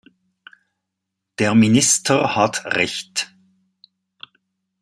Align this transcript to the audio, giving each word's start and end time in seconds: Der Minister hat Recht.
Der 1.37 1.53
Minister 1.53 2.35
hat 2.35 2.65
Recht. 2.65 3.29